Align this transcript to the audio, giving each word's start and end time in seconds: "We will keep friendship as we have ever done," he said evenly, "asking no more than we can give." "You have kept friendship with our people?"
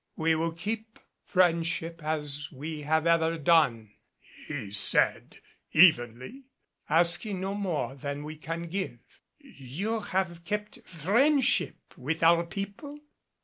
"We 0.15 0.33
will 0.33 0.51
keep 0.53 0.97
friendship 1.23 2.01
as 2.03 2.51
we 2.51 2.81
have 2.81 3.05
ever 3.05 3.37
done," 3.37 3.91
he 4.47 4.71
said 4.71 5.37
evenly, 5.73 6.45
"asking 6.89 7.39
no 7.39 7.53
more 7.53 7.93
than 7.93 8.23
we 8.23 8.35
can 8.37 8.63
give." 8.63 8.97
"You 9.37 9.99
have 9.99 10.43
kept 10.43 10.79
friendship 10.87 11.93
with 11.95 12.23
our 12.23 12.43
people?" 12.47 12.97